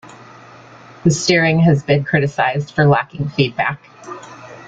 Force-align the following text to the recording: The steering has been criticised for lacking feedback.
The 1.03 1.11
steering 1.11 1.59
has 1.59 1.83
been 1.83 2.03
criticised 2.05 2.71
for 2.73 2.87
lacking 2.87 3.29
feedback. 3.29 3.83